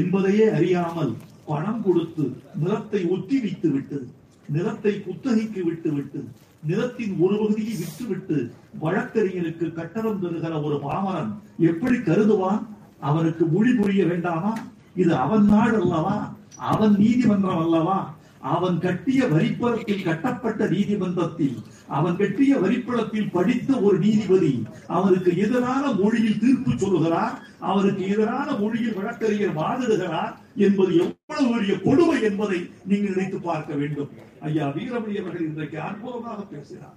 என்பதையே 0.00 0.46
அறியாமல் 0.56 1.12
பணம் 1.50 1.80
கொடுத்து 1.86 2.24
நிலத்தை 2.62 3.00
ஒத்தி 3.14 3.36
வைத்து 3.44 3.68
விட்டது. 3.70 4.06
நிலத்தை 4.48 5.02
குத்தகைக்கு 5.02 5.64
விட்டு 5.64 5.92
விட்டு 5.92 6.24
நிலத்தின் 6.62 7.20
ஒரு 7.20 7.36
பகுதியை 7.36 7.74
விட்டுவிட்டு 7.76 8.50
வழக்கறிஞருக்கு 8.80 9.72
கட்டணம் 9.72 10.22
தருகிற 10.22 10.62
ஒரு 10.62 10.76
பாமரன் 10.76 11.32
எப்படி 11.58 11.98
கருதுவான்? 11.98 12.62
அவனுக்கு 13.00 13.44
மொழி 13.46 13.74
புரிய 13.74 14.04
வேண்டாமா? 14.04 14.54
இது 14.96 15.16
அவன் 15.16 15.44
நாடு 15.44 15.82
அல்லவா? 15.82 16.36
அவன் 16.56 16.94
நீதிமன்றம் 16.94 17.58
அல்லவா? 17.58 18.14
அவன் 18.40 18.78
கட்டிய 18.78 19.26
வரிப்பணத்தில் 19.26 20.02
கட்டப்பட்ட 20.02 20.68
நீதிமன்றத்தில் 20.68 21.54
அவன் 21.88 22.16
கட்டிய 22.16 22.58
வரிப்பணத்தில் 22.58 23.30
படித்த 23.30 23.80
ஒரு 23.80 23.98
நீதிபதி 23.98 24.64
அவனுக்கு 24.86 25.36
எதிரான 25.36 25.92
மொழியில் 25.92 26.38
தீர்ப்பு 26.38 26.78
சொல்லுகிறார் 26.78 27.34
அவனுக்கு 27.60 28.08
எதிரான 28.08 28.52
மொழியில் 28.52 28.94
வழக்கறிஞர் 28.94 29.58
வாதிடுகிறார் 29.58 30.32
என்பது 30.56 30.94
எவ்வளவு 30.94 31.54
பெரிய 31.54 31.74
கொடுமை 31.78 32.22
என்பதை 32.22 32.68
நீங்கள் 32.84 33.14
நினைத்து 33.16 33.40
பார்க்க 33.40 33.74
வேண்டும். 33.74 34.10
ஐயா 34.46 34.66
வீரமணி 34.68 35.20
அவர்கள் 35.20 35.46
இன்றைக்கு 35.46 35.80
அற்புதமாக 35.80 36.42
பேசினார். 36.42 36.96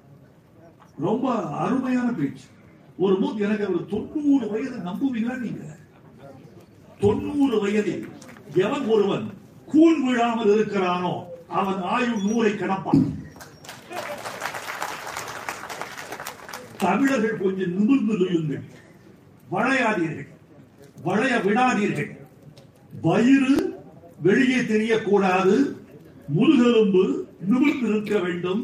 ரொம்ப 1.00 1.34
அருமையான 1.46 2.12
பேச்சு. 2.12 2.46
ஒரு 2.98 3.20
மூத்த 3.20 3.46
எனக்கு 3.46 3.66
அவர் 3.66 3.86
தொண்ணூறு 3.86 4.48
வயது 4.50 4.78
நம்புவீங்களா 4.78 5.38
நீங்க? 5.38 5.78
தொண்ணூறு 7.00 7.60
வயதில் 7.60 8.08
எவன் 8.56 8.86
ஒருவன் 8.86 9.30
கூழ் 9.66 10.00
விழாமல் 10.06 10.52
இருக்கிறானோ 10.56 11.14
அவன் 11.48 11.82
ஆயுள் 11.82 12.22
நூலை 12.22 12.52
கடப்பான். 12.52 13.04
தமிழர்கள் 16.78 17.38
கொஞ்சம் 17.38 17.76
நிமிர்ந்து 17.78 18.18
நில்லுங்கள் 18.18 18.66
வளையாதீர்கள். 19.52 20.30
வளைய 21.04 21.38
விடாதீர்கள். 21.38 22.12
வயிறு 23.02 23.80
வெளியே 24.22 24.60
தெரியக்கூடாது. 24.60 25.76
முதுகெலும்பு 26.28 27.27
நிமிர்ந்து 27.40 27.88
நிற்க 27.94 28.20
வேண்டும் 28.20 28.62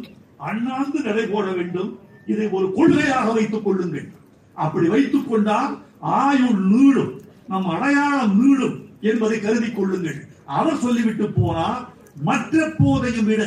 அண்ணாந்து 0.50 1.00
நடை 1.02 1.26
போட 1.26 1.52
வேண்டும். 1.52 1.92
இதை 2.32 2.48
ஒரு 2.58 2.68
கொள்கையாக 2.78 3.34
வைத்துக் 3.34 3.64
கொள்ளுங்கள். 3.64 4.08
அப்படி 4.54 4.88
வைத்துக் 4.88 5.30
கொண்டால் 5.30 5.74
ஆயுள் 6.00 6.62
நீளும் 6.72 7.14
நம் 7.48 7.70
அடையாளம் 7.76 8.36
நீளும் 8.42 8.76
என்பதை 9.02 9.40
கருதி 9.40 9.70
கொள்ளுங்கள். 9.72 10.20
அவர் 10.46 10.82
சொல்லிவிட்டு 10.86 11.26
போனால் 11.30 11.82
மற்ற 12.28 12.66
போதையும் 12.80 13.30
விட 13.30 13.44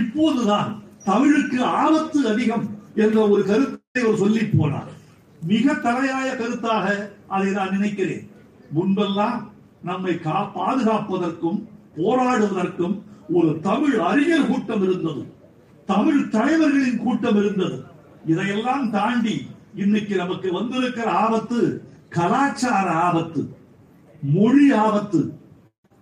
இப்போதுதான் 0.00 0.82
தமிழுக்கு 1.04 1.58
ஆபத்து 1.62 2.28
அதிகம் 2.28 2.66
என்ற 2.94 3.28
ஒரு 3.28 3.42
கருத்தை 3.44 4.02
அவர் 4.04 4.22
சொல்லி 4.22 4.40
போனார். 4.40 4.90
மிக 5.42 5.72
தலையாய 5.72 6.28
கருத்தாக 6.40 6.86
அதை 7.28 7.48
நான் 7.52 7.74
நினைக்கிறேன். 7.76 8.24
முன்பெல்லாம் 8.76 9.38
நம்மை 9.82 10.20
கா 10.20 10.36
பாதுகாப்பதற்கும் 10.56 11.58
போராடுவதற்கும் 11.96 12.94
ஒரு 13.28 13.58
தமிழ் 13.62 13.98
அறிஞர் 13.98 14.46
கூட்டம் 14.46 14.82
இருந்தது. 14.82 15.26
தமிழ் 15.86 16.28
தலைவர்களின் 16.28 16.98
கூட்டம் 16.98 17.36
இருந்தது. 17.36 17.84
இதையெல்லாம் 18.26 18.90
தாண்டி 18.90 19.46
இன்னைக்கு 19.74 20.16
நமக்கு 20.16 20.52
வந்திருக்கிற 20.52 21.10
ஆபத்து 21.10 21.82
கலாச்சார 22.08 22.90
ஆபத்து 22.90 23.56
மொழி 24.22 24.72
ஆபத்து 24.72 25.32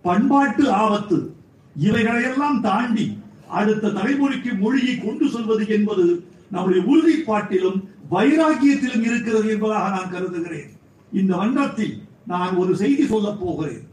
பண்பாட்டு 0.01 0.71
ஆபத்து 0.71 1.35
இவைகளையெல்லாம் 1.79 2.61
தாண்டி 2.61 3.17
அடுத்த 3.47 3.87
தலைமுறைக்கு 3.87 4.59
மொழியை 4.59 4.97
கொண்டு 4.97 5.29
செல்வது 5.29 5.67
என்பது 5.67 6.27
நம்முடைய 6.51 6.85
உறுதிப்பாட்டிலும் 6.85 7.83
வைராக்கியத்திலும் 8.11 9.01
இருக்கிறது 9.01 9.49
என்பதாக 9.49 9.89
நான் 9.89 10.11
கருதுகிறேன். 10.11 10.69
இந்த 11.13 11.35
மன்றத்தில் 11.35 12.01
நான் 12.27 12.55
ஒரு 12.55 12.75
செய்தி 12.75 13.07
சொல்ல 13.07 13.37
போகிறேன். 13.39 13.87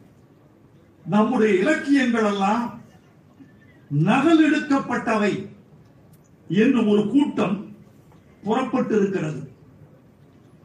நம்முடைய 1.07 1.55
இலக்கியங்கள் 1.55 2.25
எல்லாம் 2.25 2.80
நகல் 3.91 4.41
எடுக்கப்பட்டவை 4.47 5.49
என்று 6.49 6.87
ஒரு 6.87 7.09
கூட்டம் 7.09 7.75
புறப்பட்டு 8.45 8.97
இருக்கிறது 8.97 9.51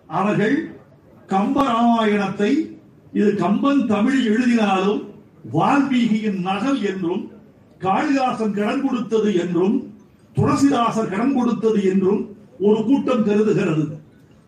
அவர்கள் 0.08 0.74
கம்ப 1.28 1.64
ராமாயணத்தை 1.64 2.52
இது 3.14 3.36
கம்பன் 3.36 3.86
தமிழில் 3.86 4.26
எழுதினாலும் 4.26 5.02
வால்மீகியின் 5.54 6.40
நகல் 6.42 6.82
என்றும் 6.82 7.32
காளிதாசன் 7.80 8.54
கடன் 8.54 8.82
கொடுத்தது 8.82 9.36
என்றும் 9.36 9.94
துளசிதாசர் 10.36 11.10
கடன் 11.10 11.34
கொடுத்தது 11.34 11.84
என்றும் 11.84 12.34
ஒரு 12.60 12.84
கூட்டம் 12.84 13.24
கருதுகிறது. 13.24 14.00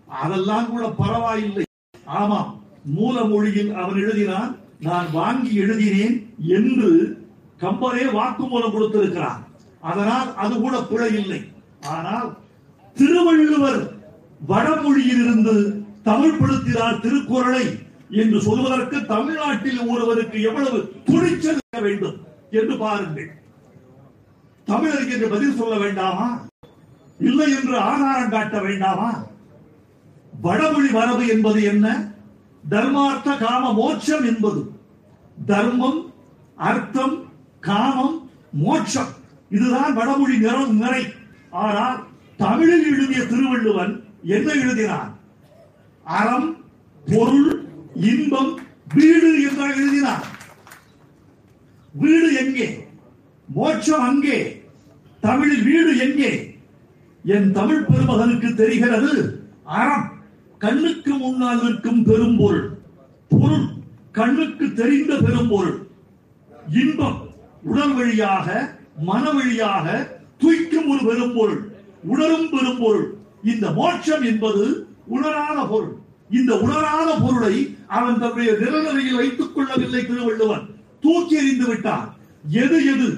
அதெல்லாம் 0.05 0.69
கூட 0.69 0.89
பரவாயில்லை. 0.89 1.63
ஆமாம் 2.05 2.61
மூல 2.83 3.23
மொழியில் 3.23 3.73
அவன் 3.73 3.95
எழுதினான் 3.95 4.55
நான் 4.79 5.07
வாங்கி 5.11 5.55
எழுதினேன் 5.55 6.35
என்று 6.47 7.16
கம்பரே 7.61 8.05
வாக்குமூலம் 8.17 8.71
கொடுத்திருக்கிறார். 8.71 9.39
அதனால் 9.81 10.35
அது 10.35 10.59
கூட 10.59 10.81
பிழை 10.81 11.13
இல்லை. 11.13 11.51
ஆனால் 11.87 12.37
திருவள்ளுவர் 12.95 13.95
வடமொழியில் 14.47 15.23
இருந்து 15.25 15.85
தமிழ்படுத்தினார் 16.05 16.99
திருக்குறளை 16.99 17.79
என்று 18.09 18.41
சொல்வதற்கு 18.41 19.05
தமிழ்நாட்டில் 19.05 19.79
ஒருவருக்கு 19.87 20.41
எவ்வளவு 20.41 20.93
துணிச்சல் 21.05 21.59
வேண்டும் 21.81 22.25
என்று 22.51 22.77
பாருங்கள். 22.77 23.41
தமிழருக்கு 24.67 25.11
என்று 25.11 25.27
பதில் 25.27 25.55
சொல்ல 25.55 25.77
வேண்டாமா? 25.77 26.45
இல்லை 27.19 27.51
என்று 27.51 27.77
ஆதாரம் 27.77 28.29
காட்ட 28.29 28.61
வேண்டாமா? 28.61 29.23
வடமொழி 30.41 30.89
மரபு 30.91 31.27
என்பது 31.27 31.63
என்ன? 31.63 32.11
தர்மார்த்த 32.69 33.37
காம 33.37 33.73
மோட்சம் 33.73 34.25
என்பது. 34.25 34.71
தர்மம் 35.45 36.13
அர்த்தம் 36.55 37.26
காமம் 37.59 38.29
மோட்சம். 38.51 39.07
இதுதான் 39.49 39.93
வடமொழி 39.93 40.37
நிறம் 40.37 40.77
நிறை. 40.77 41.05
ஆனால் 41.49 42.03
தமிழில் 42.37 42.93
எழுதிய 42.93 43.25
திருவள்ளுவன் 43.25 44.03
என்ன 44.23 44.53
எழுதினான்? 44.53 45.11
அறம் 46.03 46.57
பொருள் 47.09 47.69
இன்பம் 47.95 48.59
வீடு 48.95 49.41
என்றால் 49.41 49.73
எழுதினான். 49.73 50.23
வீடு 51.93 52.33
எங்கே? 52.33 52.87
மோட்சம் 53.47 54.01
அங்கே. 54.01 54.63
தமிழில் 55.21 55.63
வீடு 55.63 55.97
எங்கே? 55.97 56.59
என் 57.23 57.51
தமிழ் 57.51 57.83
பெருமகனுக்கு 57.83 58.55
தெரிகிறது 58.55 59.43
அறம். 59.63 60.11
கண்ணுக்கு 60.57 61.13
முன்னால் 61.13 61.63
நிற்கும் 61.63 62.03
பெரும்பொருள். 62.03 62.77
பொருள் 63.29 63.65
கண்ணுக்கு 64.11 64.73
தெரிந்த 64.73 65.15
பெரும்பொருள். 65.15 65.87
இன்பம். 66.71 67.26
உடல் 67.69 67.93
வழியாக 67.97 68.47
மன 69.09 69.23
வழியாக 69.37 69.85
துய்க்கும் 70.41 70.89
ஒரு 70.93 71.01
பெரும்பொருள் 71.09 71.61
உணரும் 72.11 72.49
பெரும்பொருள். 72.53 73.07
இந்த 73.51 73.65
மோட்சம் 73.79 74.23
என்பது 74.31 74.63
உணராத 75.15 75.59
பொருள். 75.71 75.93
இந்த 76.37 76.51
உணராத 76.65 77.09
பொருளை 77.23 77.53
அவன் 77.97 78.19
தன்னுடைய 78.21 78.51
நிரநிலையில் 78.61 79.19
வைத்துக் 79.19 79.53
கொள்ளவில்லை 79.55 80.01
திருவள்ளுவன் 80.05 80.65
தூக்கி 81.03 81.35
எறிந்து 81.41 81.65
விட்டான் 81.67 82.07
எது 82.63 82.77
எது 82.93 83.09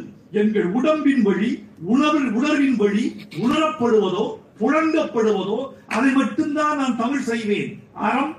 எங்கள் 0.41 0.67
உடம்பின் 0.77 1.23
வழி 1.27 1.49
உணர்வின் 1.93 2.29
உணர்வின் 2.39 2.77
வழி 2.81 3.05
உணரப்படுவதோ 3.43 4.25
புழங்கப்படுவதோ 4.59 5.59
அதை 5.95 6.09
மட்டும்தான் 6.19 6.79
நான் 6.81 6.99
தமிழ் 7.01 7.27
செய்வேன். 7.29 7.71
அறம் 8.07 8.33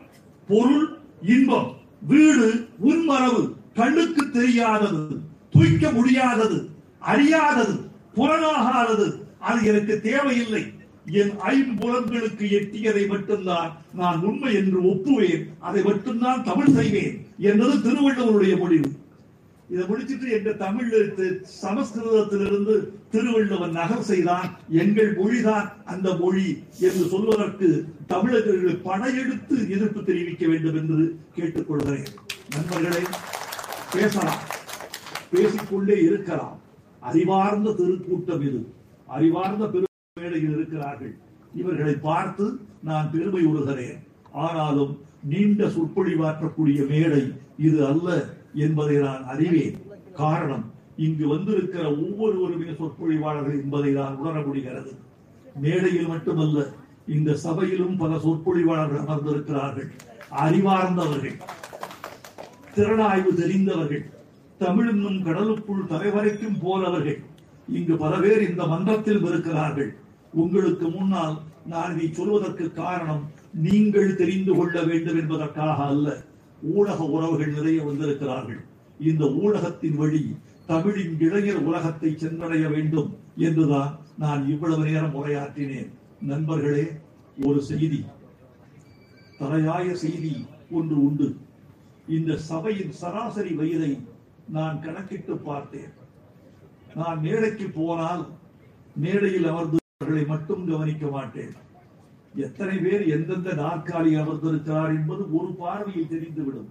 பொருள் 0.49 0.87
இன்பம் 1.35 1.69
வீடு 2.11 2.49
உன்மரவு 2.89 3.43
கண்ணுக்கு 3.79 4.23
தெரியாதது. 4.39 5.03
தூய்க்க 5.51 5.91
முடியாதது 5.91 6.69
அறியாதது 7.01 7.75
புலனாகாதது. 8.17 9.09
அது 9.39 9.67
எனக்கு 9.67 10.01
தேவையில்லை. 10.01 10.65
என் 11.07 11.31
ஐம்புலங்களுக்கு 11.31 12.47
எட்டியதை 12.59 13.09
மட்டும்தான் 13.09 13.77
நான் 13.95 14.21
உண்மை 14.21 14.55
என்று 14.55 14.83
ஒப்புவேன். 14.83 15.45
அதை 15.59 15.83
மட்டும்தான் 15.83 16.45
தமிழ் 16.45 16.75
செய்வேன் 16.75 17.27
என்பது 17.39 17.75
திருவள்ளுவருடைய 17.77 18.57
முடிவு. 18.57 18.91
இதை 19.71 19.87
முடிச்சிட்டு 19.87 20.31
எங்க 20.31 20.53
தமிழ் 20.53 20.91
எழுத்து 20.91 21.47
சமஸ்கிருதத்திலிருந்து 21.63 22.75
திருவள்ளுவன் 23.11 23.71
நகர் 23.71 24.03
செய்தான். 24.03 24.59
எங்கள் 24.69 25.17
மொழிதான் 25.17 25.73
அந்த 25.85 26.15
மொழி 26.15 26.63
என்று 26.81 27.09
சொல்வதற்கு 27.09 27.85
தமிழர்கள் 28.07 28.77
படையெடுத்து 28.77 29.71
எதிர்ப்பு 29.71 30.05
தெரிவிக்க 30.05 30.47
வேண்டும் 30.47 30.77
என்று 30.77 31.19
கேட்டுக்கொள்கிறேன். 31.37 32.07
நண்பர்களே 32.55 33.05
பேசலாம். 33.93 34.59
பேசிக்கொண்டே 35.31 36.03
இருக்கலாம். 36.03 36.59
அறிவார்ந்த 37.01 37.71
திருக்கூட்டம் 37.71 38.43
இது. 38.43 38.73
அறிவார்ந்த 39.07 39.67
பெரும் 39.67 40.21
மேடையில் 40.21 40.55
இருக்கிறார்கள். 40.55 41.15
இவர்களை 41.55 41.95
பார்த்து 41.95 42.59
நான் 42.83 43.11
பெருமை 43.11 43.47
உறுகிறேன். 43.47 44.07
ஆனாலும் 44.33 44.99
நீண்ட 45.23 45.65
சொற்பொழிவாற்றக்கூடிய 45.67 46.89
மேடை 46.89 47.33
இது 47.59 47.87
அல்ல 47.87 48.35
என்பதை 48.55 48.97
நான் 48.97 49.25
அறிவேன். 49.25 49.83
காரணம் 50.13 50.73
இங்கு 50.97 51.29
வந்திருக்கிற 51.29 51.91
ஒவ்வொருவருமே 51.91 52.71
சொற்பொழிவாளர்கள் 52.71 53.63
என்பதை 53.63 53.93
நான் 53.93 54.17
உணர 54.17 54.41
முடிகிறது. 54.41 54.93
மேடையில் 55.57 56.07
மட்டுமல்ல 56.07 56.67
இந்த 57.09 57.35
சபையிலும் 57.35 57.97
பல 57.97 58.17
சொற்பொழிவாளர்கள் 58.17 59.05
அமர்ந்திருக்கிறார்கள். 59.05 59.91
அறிவார்ந்தவர்கள் 60.31 61.37
திறனாய்வு 62.75 63.35
தெரிந்தவர்கள் 63.35 64.11
தமிழ் 64.61 64.89
என்னும் 64.89 65.23
கடலுக்குள் 65.23 65.87
தலைவரைக்கும் 65.87 66.59
போலவர்கள் 66.63 67.21
இங்கு 67.69 67.97
பல 67.97 68.19
பேர் 68.19 68.51
இந்த 68.51 68.67
மன்றத்தில் 68.67 69.23
இருக்கிறார்கள் 69.25 69.91
உங்களுக்கு 70.33 70.89
முன்னால் 70.89 71.37
நான் 71.67 71.93
இதை 71.95 72.09
சொல்வதற்கு 72.13 72.73
காரணம் 72.73 73.23
நீங்கள் 73.67 74.17
தெரிந்து 74.17 74.53
கொள்ள 74.55 74.83
வேண்டும் 74.83 75.19
என்பதற்காக 75.21 75.79
அல்ல. 75.85 76.25
ஊடக 76.63 77.05
உறவுகள் 77.05 77.53
நிறைய 77.53 77.83
வந்திருக்கிறார்கள். 77.83 78.61
இந்த 79.01 79.25
ஊடகத்தின் 79.25 79.97
வழி 79.97 80.23
தமிழின் 80.67 81.15
இளைஞர் 81.21 81.63
உலகத்தை 81.63 82.11
சென்றடைய 82.17 82.69
வேண்டும் 82.69 83.11
என்றுதான் 83.37 83.99
நான் 84.19 84.43
இவ்வளவு 84.49 84.85
நேரம் 84.85 85.17
உரையாற்றினேன். 85.21 85.91
நண்பர்களே 86.23 86.87
ஒரு 87.43 87.63
செய்தி. 87.63 88.05
தலையாய 89.41 89.93
செய்தி 89.95 90.35
ஒன்று 90.71 91.05
உண்டு. 91.05 91.37
இந்த 92.09 92.37
சபையின் 92.37 92.93
சராசரி 92.93 93.53
வயதை 93.53 93.93
நான் 94.51 94.81
கணக்கிட்டு 94.81 95.37
பார்த்தேன். 95.37 95.93
நான் 96.95 97.19
மேடைக்கு 97.21 97.67
போனால் 97.69 98.23
மேடையில் 98.95 99.49
அமர்ந்தவர்களை 99.51 100.27
மட்டும் 100.27 100.69
கவனிக்க 100.71 101.07
மாட்டேன். 101.07 101.53
எத்தனை 102.35 102.79
பேர் 102.79 103.07
எந்தெந்த 103.07 103.53
நாற்காலி 103.53 104.13
அமர்ந்திருக்கிறார் 104.23 104.91
என்பது 104.91 105.23
ஒரு 105.39 105.53
பார்வையில் 105.53 106.11
தெரிந்துவிடும். 106.11 106.69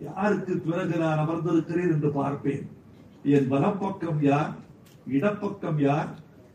யாருக்கு 0.00 0.54
பிறகு 0.58 0.96
நான் 0.96 1.18
அமர்ந்திருக்கிறேன் 1.18 1.92
என்று 1.92 2.10
பார்ப்பேன். 2.10 2.64
என் 3.22 3.48
வலப்பக்கம் 3.48 4.22
யார்? 4.22 4.52
இடப்பக்கம் 5.06 5.80
யார்? 5.80 6.10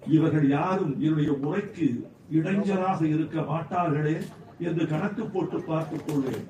இவர்கள் 0.07 0.49
யாரும் 0.49 0.93
என்னுடைய 1.01 1.31
உரைக்கு 1.31 1.87
இடைஞ்சலாக 2.31 3.01
இருக்க 3.01 3.41
மாட்டார்களே 3.41 4.17
என்று 4.59 4.87
கணக்கு 4.87 5.25
போட்டு 5.25 5.61
பார்த்துக் 5.61 6.05
கொள்வேன். 6.07 6.45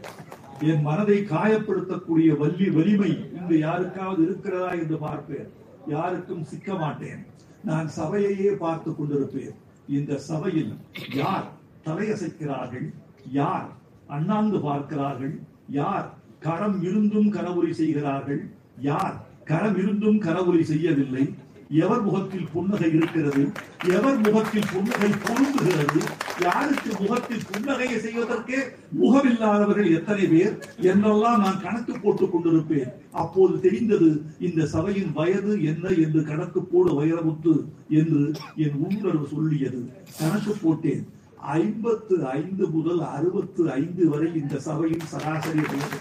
என் 0.62 0.82
மனதை 0.82 1.18
காயப்படுத்தக்கூடிய 1.32 2.30
வல்லி 2.38 2.68
வலிமை 2.70 3.10
இங்கு 3.38 3.60
யாருக்காவது 3.60 4.22
இருக்கிறதா 4.24 4.72
என்று 4.72 4.98
பார்ப்பேன். 4.98 5.50
யாருக்கும் 5.88 6.44
சிக்க 6.44 6.74
மாட்டேன். 6.74 7.26
நான் 7.64 7.88
சபையையே 7.98 8.52
பார்த்து 8.64 8.92
கொண்டிருப்பேன். 8.92 9.56
இந்த 9.88 10.18
சபையில் 10.18 10.72
யார் 11.14 11.46
தலையசைக்கிறார்கள்? 11.86 12.88
யார் 13.32 13.68
அண்ணாந்து 14.08 14.60
பார்க்கிறார்கள்? 14.60 15.36
யார் 15.70 16.08
கரம் 16.40 16.84
இருந்தும் 16.84 17.30
கனவுரி 17.30 17.74
செய்கிறார்கள்? 17.74 18.42
யார் 18.90 19.16
கரம் 19.46 19.78
இருந்தும் 19.78 20.18
கனவுரி 20.18 20.64
செய்யவில்லை? 20.64 21.26
எவர் 21.70 22.02
முகத்தில் 22.02 22.48
புன்னகை 22.54 22.94
இருக்கிறது? 22.94 23.52
எவர் 23.90 24.18
முகத்தில் 24.18 24.64
புன்னகை 24.74 25.10
பொருந்துகிறது? 25.10 26.02
யாருக்கு 26.42 26.92
முகத்தில் 27.00 27.42
புன்னகையை 27.52 27.98
செய்வதற்கே 27.98 28.56
முகமில்லாதவர்கள் 29.02 29.96
எத்தனை 29.96 30.28
பேர்? 30.28 30.66
என்றெல்லாம் 30.78 31.42
நான் 31.42 31.62
கணக்கு 31.62 32.00
போட்டுக் 32.00 32.36
கொண்டிருப்பேன். 32.36 32.92
அப்போது 33.12 33.60
தெரிந்தது 33.60 34.22
இந்த 34.40 34.66
சபையின் 34.66 35.12
வயது 35.14 35.64
என்ன 35.64 35.90
என்று 35.90 36.24
கணக்கு 36.24 36.62
போடு 36.62 37.04
வைரமுத்து 37.04 37.66
என்று 37.90 38.32
என் 38.56 38.74
உள்ளுணர்வு 38.74 39.28
சொல்லியது. 39.28 39.92
கணக்கு 40.20 40.56
போட்டேன். 40.62 41.08
ஐம்பத்து 41.36 42.26
ஐந்து 42.26 42.70
முதல் 42.70 43.02
அறுபத்து 43.02 43.72
ஐந்து 43.72 44.10
வரை 44.10 44.34
இந்த 44.34 44.60
சபையின் 44.60 45.00
சராசரி 45.00 45.60
வயது. 45.60 45.98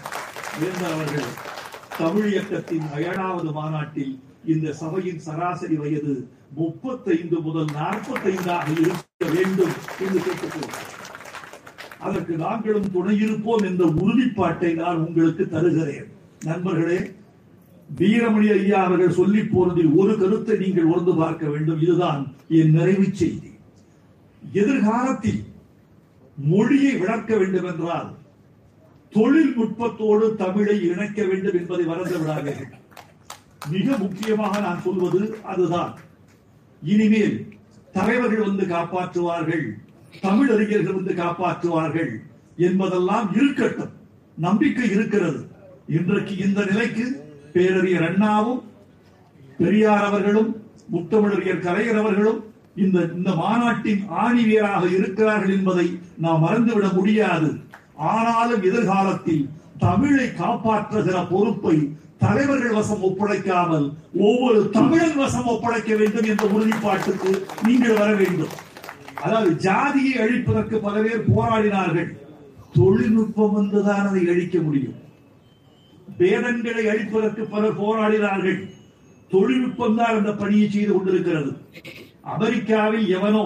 அவர்கள்? 0.85 1.45
தமிழ் 1.97 2.31
இயக்கத்தின் 2.31 2.83
ஏழாவது 2.95 3.51
மாநாட்டில் 3.51 4.19
இந்த 4.53 4.73
சபையின் 4.81 5.23
சராசரி 5.27 5.77
வயது 5.81 6.13
முப்பத்தைந்து 6.59 7.37
முதல் 7.47 7.71
நாற்பத்தைந்தாக 7.79 8.67
இருக்க 8.83 9.25
வேண்டும் 9.35 9.73
என்று 10.03 10.19
கேட்டுக்கொள்கிறார் 10.25 10.93
அதற்கு 12.07 12.33
நாங்களும் 12.43 12.91
துணையிருப்போம் 12.95 13.63
என்ற 13.69 13.83
உறுதிப்பாட்டை 14.01 14.71
நான் 14.81 15.03
உங்களுக்கு 15.05 15.43
தருகிறேன். 15.55 16.07
நண்பர்களே 16.49 16.99
வீரமணி 17.99 18.47
ஐயா 18.57 18.79
அவர்கள் 18.87 19.17
சொல்லி 19.19 19.41
போனதில் 19.53 19.91
ஒரு 19.99 20.13
கருத்தை 20.21 20.55
நீங்கள் 20.63 20.89
உணர்ந்து 20.91 21.13
பார்க்க 21.21 21.45
வேண்டும். 21.53 21.81
இதுதான் 21.85 22.21
என் 22.59 22.73
நிறைவு 22.77 23.07
செய்தி. 23.21 23.51
எதிர்காலத்தில் 24.43 25.41
மொழியை 26.51 26.93
விளக்க 27.01 27.31
வேண்டும் 27.41 27.69
என்றால் 27.71 28.09
தொழில்நுட்பத்தோடு 29.13 30.25
தமிழை 30.43 30.75
இணைக்க 30.91 31.19
வேண்டும் 31.29 31.57
என்பதை 31.61 31.85
மறந்து 31.91 32.17
விடாதீர்கள் 32.19 32.83
மிக 33.71 33.97
முக்கியமாக 33.97 34.59
நான் 34.59 34.81
சொல்வது 34.81 35.21
அதுதான். 35.43 35.91
இனிமேல் 36.81 37.35
தலைவர்கள் 37.91 38.47
வந்து 38.47 38.65
காப்பாற்றுவார்கள் 38.65 39.65
தமிழ் 40.21 40.51
அறிஞர்கள் 40.51 40.97
வந்து 40.99 41.13
காப்பாற்றுவார்கள் 41.13 42.11
என்பதெல்லாம் 42.57 43.27
இருக்கட்டும். 43.33 43.93
நம்பிக்கை 44.37 44.91
இருக்கிறது. 44.91 45.39
இன்றைக்கு 45.87 46.37
இந்த 46.37 46.65
நிலைக்கு 46.65 47.05
பேரறிஞர் 47.53 48.07
அண்ணாவும் 48.09 48.61
பெரியார் 49.57 50.03
அவர்களும் 50.03 50.51
முத்தமிழறிஞர் 50.91 51.59
கலைஞர் 51.59 51.97
அவர்களும் 51.97 52.39
இந்த 52.75 52.97
இந்த 53.15 53.35
மாநாட்டின் 53.35 54.01
ஆணிவியராக 54.23 54.83
இருக்கிறார்கள் 54.97 55.53
என்பதை 55.57 55.99
நாம் 56.17 56.43
மறந்துவிட 56.43 56.93
முடியாது. 56.93 57.49
ஆனாலும் 57.95 58.63
எதிர்காலத்தில் 58.63 59.49
தமிழை 59.77 60.27
காப்பாற்றுகிற 60.27 61.17
பொறுப்பை 61.29 61.77
தலைவர்கள் 62.23 62.77
வசம் 62.77 63.03
ஒப்படைக்காமல் 63.07 63.87
ஒவ்வொரு 64.27 64.59
தமிழன் 64.75 65.17
வசம் 65.23 65.49
ஒப்படைக்க 65.53 65.91
வேண்டும் 65.99 66.29
என்ற 66.31 66.45
உறுதிப்பாட்டுக்கு 66.55 67.31
நீங்கள் 67.67 67.99
வர 67.99 68.09
வேண்டும். 68.21 68.55
அதாவது 69.25 69.51
ஜாதியை 69.65 70.15
அழிப்பதற்கு 70.23 70.77
பல 70.87 70.95
பேர் 71.05 71.27
போராடினார்கள். 71.33 72.09
தொழில்நுட்பம் 72.77 73.55
வந்துதான் 73.57 74.07
அதை 74.09 74.23
அழிக்க 74.33 74.57
முடியும். 74.65 74.97
வேதங்களை 76.21 76.83
அழிப்பதற்கு 76.93 77.43
பலர் 77.53 77.79
போராடினார்கள். 77.83 78.59
தொழில்நுட்பம் 79.31 79.97
தான் 79.99 80.17
அந்த 80.17 80.31
பணியை 80.41 80.67
செய்து 80.75 80.91
கொண்டிருக்கிறது. 80.93 81.51
அமெரிக்காவில் 82.35 83.07
எவனோ 83.17 83.45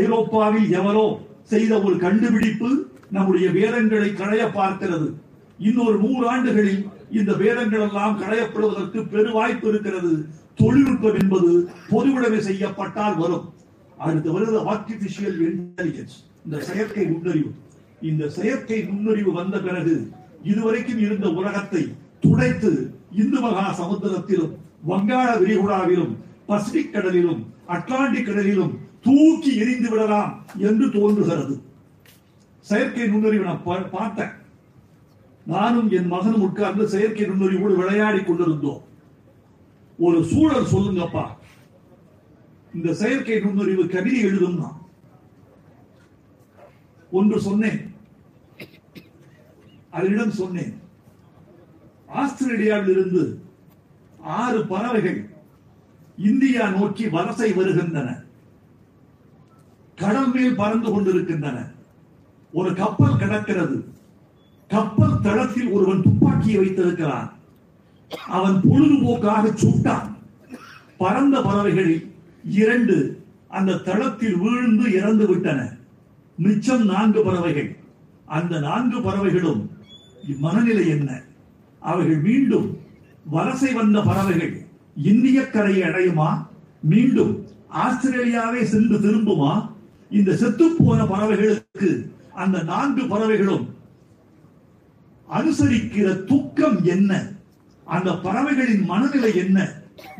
ஐரோப்பாவில் 0.00 0.68
எவனோ 0.80 1.06
செய்த 1.52 1.72
ஒரு 1.86 1.96
கண்டுபிடிப்பு 2.04 2.68
நம்முடைய 3.16 3.46
வேதங்களை 3.58 4.10
களைய 4.20 4.44
பார்க்கிறது. 4.58 5.08
இன்னொரு 5.60 5.96
நூறு 5.98 6.26
ஆண்டுகளில் 6.28 6.88
இந்த 7.10 7.32
வேதங்கள் 7.32 7.80
எல்லாம் 7.80 8.20
களையப்படுவதற்கு 8.20 9.08
பெரு 9.08 9.32
வாய்ப்பு 9.32 9.68
இருக்கிறது. 9.68 10.12
தொழில்நுட்பம் 10.56 11.18
என்பது 11.20 11.68
பொதுவுடைமை 11.90 12.38
செய்யப்பட்டால் 12.38 13.16
வரும். 13.16 13.46
அடுத்து 13.98 14.32
வருகிற 14.32 14.58
ஆர்டிபிஷியல் 14.72 15.38
இன்டெலிஜென்ஸ் 15.46 16.16
இந்த 16.44 16.60
செயற்கை 16.60 17.04
நுண்ணறிவு. 17.04 17.50
இந்த 18.02 18.28
செயற்கை 18.28 18.78
நுண்ணறிவு 18.82 19.32
வந்த 19.32 19.60
பிறகு 19.60 20.10
இதுவரைக்கும் 20.42 20.98
இருந்த 20.98 21.28
உலகத்தை 21.30 21.82
துடைத்து 22.20 22.94
இந்து 23.12 23.40
மகா 23.40 23.64
சமுத்திரத்திலும் 23.80 24.54
வங்காள 24.88 25.28
விரிகுடாவிலும் 25.40 26.16
பசிபிக் 26.46 26.94
கடலிலும் 26.94 27.42
அட்லாண்டிக் 27.68 28.28
கடலிலும் 28.28 28.74
தூக்கி 29.02 29.56
எரிந்து 29.56 29.90
விடலாம் 29.90 30.32
என்று 30.56 30.90
தோன்றுகிறது. 30.90 31.62
செயற்கை 32.60 33.06
நுண்ணறிவு 33.06 33.44
நான் 33.44 33.62
பார்த்தேன். 33.90 34.38
நானும் 35.50 35.90
என் 35.90 36.06
மகனும் 36.06 36.40
உட்கார்ந்து 36.40 36.88
செயற்கை 36.88 37.26
நுண்ணறிவோடு 37.26 37.76
விளையாடி 37.76 38.24
கொண்டிருந்தோம். 38.24 38.82
ஒரு 39.98 40.24
சூழல் 40.24 40.64
சொல்லுங்கப்பா. 40.64 41.26
இந்த 42.74 42.94
செயற்கை 42.94 43.40
நுண்ணறிவு 43.40 43.88
கவிதை 43.88 44.20
எழுதும் 44.20 44.58
நான். 44.58 44.80
ஒன்று 47.10 47.40
சொன்னேன். 47.40 47.94
அதனிடம் 49.90 50.30
சொன்னேன். 50.30 50.80
ஆஸ்திரேலியாவில் 52.06 52.90
இருந்து 52.90 53.42
ஆறு 54.20 54.66
பறவைகள் 54.66 55.30
இந்தியா 56.16 56.70
நோக்கி 56.70 57.06
வலசை 57.06 57.54
வருகின்றன. 57.54 58.22
கடல் 59.96 60.32
மேல் 60.32 60.56
பறந்து 60.56 60.90
கொண்டிருக்கின்றன. 60.90 61.70
ஒரு 62.52 62.74
கப்பல் 62.74 63.16
கிடக்கிறது. 63.16 63.89
கப்பல் 64.70 65.20
தளத்தில் 65.22 65.68
ஒருவன் 65.68 66.02
துப்பாக்கியை 66.02 66.58
வைத்திருக்கிறான். 66.58 67.32
அவன் 68.28 68.52
பொழுதுபோக்காக 68.52 69.50
சுட்டான். 69.62 70.08
பறந்த 70.98 71.42
பறவைகளில் 71.42 72.12
இரண்டு 72.44 73.24
அந்த 73.48 73.76
தளத்தில் 73.76 74.36
வீழ்ந்து 74.36 74.92
இறந்து 74.92 75.26
விட்டன. 75.26 75.60
மிச்சம் 76.36 76.84
நான்கு 76.84 77.22
பறவைகள். 77.22 77.76
அந்த 78.24 78.60
நான்கு 78.60 79.00
பறவைகளும் 79.00 79.70
மனநிலை 80.38 80.88
என்ன? 80.88 81.20
அவைகள் 81.78 82.20
மீண்டும் 82.20 82.78
வலசை 83.32 83.74
வந்த 83.74 84.00
பறவைகள் 84.00 84.66
இந்திய 85.02 85.50
கரையை 85.50 85.88
அடையுமா? 85.88 86.46
மீண்டும் 86.82 87.46
ஆஸ்திரேலியாவை 87.68 88.64
சென்று 88.64 88.98
திரும்புமா? 88.98 89.70
இந்த 90.10 90.36
செத்து 90.36 90.74
போன 90.78 91.04
பறவைகளுக்கு 91.04 91.90
அந்த 92.34 92.62
நான்கு 92.62 93.06
பறவைகளும் 93.06 93.78
அனுசரிக்கிற 95.30 96.24
துக்கம் 96.24 96.84
என்ன? 96.84 97.32
அந்த 97.84 98.10
பறவைகளின் 98.12 98.84
மனநிலை 98.84 99.36
என்ன? 99.36 99.58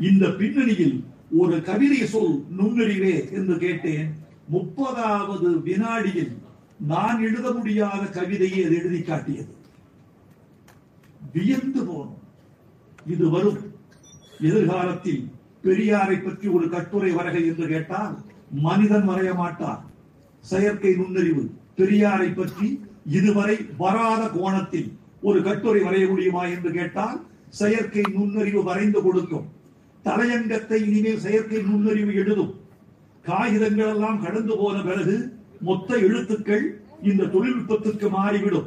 இந்த 0.01 0.29
பின்னணியில் 0.29 1.05
ஒரு 1.39 1.63
கவிதை 1.63 2.07
சொல் 2.07 2.45
நுண்ணறிவே 2.59 3.31
என்று 3.33 3.59
கேட்டேன். 3.59 4.19
முப்பதாவது 4.53 5.63
வினாடியில் 5.63 6.33
நான் 6.79 7.21
எழுத 7.21 7.53
முடியாத 7.53 8.03
கவிதையை 8.07 8.65
அது 8.65 8.77
எழுதி 8.77 9.01
காட்டியது. 9.03 9.55
வியந்து 11.33 11.83
போனோம். 11.83 12.17
இது 13.07 13.31
வரும். 13.31 13.59
எதிர்காலத்தில் 14.41 15.31
பெரியாரை 15.65 16.25
பற்றி 16.25 16.49
ஒரு 16.49 16.69
கட்டுரை 16.69 17.15
வரகை 17.15 17.47
என்று 17.47 17.67
கேட்டால் 17.69 18.15
மனிதன் 18.51 19.09
வரைய 19.09 19.35
மாட்டார் 19.35 19.83
செயற்கை 20.41 20.95
நுண்ணறிவு 20.95 21.51
பெரியாரை 21.79 22.35
பற்றி 22.35 22.81
இதுவரை 23.05 23.57
வராத 23.79 24.23
கோணத்தில் 24.29 24.99
ஒரு 25.23 25.43
கட்டுரை 25.43 25.83
வரைய 25.83 26.09
முடியுமா 26.09 26.45
என்று 26.45 26.71
கேட்டால் 26.71 27.27
செயற்கை 27.49 28.03
நுண்ணறிவு 28.13 28.63
வரைந்து 28.63 29.03
கொடுக்கும். 29.03 29.47
தலையங்கத்தை 30.03 30.87
இனிமேல் 30.87 31.19
செயற்கை 31.19 31.63
நுண்ணறிவு 31.63 32.15
எழுதும். 32.15 32.55
காகிதங்கள் 33.23 33.87
எல்லாம் 33.87 34.23
கடந்து 34.23 34.57
போன 34.57 34.83
பிறகு 34.83 35.33
மொத்த 35.61 35.97
எழுத்துக்கள் 35.97 36.83
இந்த 37.03 37.25
தொழில்நுட்பத்திற்கு 37.25 38.09
மாறிவிடும். 38.09 38.67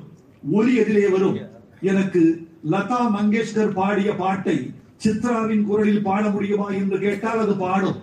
ஒலி 0.51 0.79
எதிலே 0.79 1.11
வரும். 1.11 1.37
எனக்கு 1.81 2.47
லதா 2.71 2.99
மங்கேஷ்கர் 3.15 3.73
பாடிய 3.73 4.15
பாட்டை 4.15 4.73
சித்ராவின் 5.05 5.63
குரலில் 5.63 6.01
பாட 6.01 6.29
முடியுமா 6.29 6.69
என்று 6.69 6.99
கேட்டால் 6.99 7.39
அது 7.39 7.55
பாடும். 7.55 7.95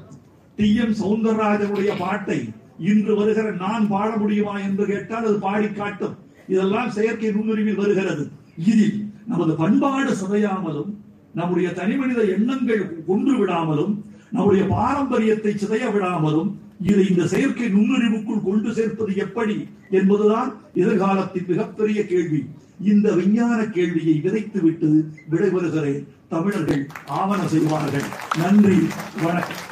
டி. 0.56 0.74
எம். 0.74 0.94
சவுந்தரராஜனுடைய 0.94 1.98
பாட்டை 1.98 2.48
இன்று 2.78 3.16
வருகிற 3.16 3.52
நான் 3.52 3.88
பாட 3.88 4.16
முடியுமா 4.16 4.58
என்று 4.58 4.86
கேட்டால் 4.86 5.24
அது 5.24 5.38
பாடி 5.38 5.68
காட்டும். 5.68 6.16
இதெல்லாம் 6.48 6.90
செயற்கை 6.90 7.30
நுண்ணுரிமையில் 7.30 7.74
வருகிறது. 7.74 8.30
இதில் 8.66 9.10
நமது 9.26 9.52
பண்பாடு 9.54 10.12
சிதையாமலும் 10.12 10.90
நம்முடைய 11.34 11.68
தனிமனித 11.70 12.20
எண்ணங்கள் 12.36 12.82
கொன்று 13.06 13.34
விடாமலும் 13.40 13.92
நம்முடைய 14.30 14.64
பாரம்பரியத்தை 14.64 15.52
சிதைய 15.52 15.84
விடாமலும் 15.94 16.50
இதை 16.88 17.04
இந்த 17.08 17.26
செயற்கை 17.26 17.68
நுண்ணறிவுக்குள் 17.74 18.44
கொண்டு 18.44 18.74
சேர்ப்பது 18.74 19.16
எப்படி 19.16 19.56
என்பதுதான் 19.90 20.50
எதிர்காலத்தின் 20.74 21.48
மிகப்பெரிய 21.48 22.06
கேள்வி. 22.06 22.40
இந்த 22.92 23.08
விஞ்ஞான 23.12 23.58
கேள்வியை 23.66 24.20
விதைத்து 24.20 24.60
விட்டு 24.62 24.90
விடைபெறுகிறேன் 25.30 26.06
தமிழர்கள் 26.28 26.82
ஆவண 27.06 27.40
செய்வார்கள். 27.46 28.08
நன்றி 28.38 28.78
வணக்கம். 29.22 29.62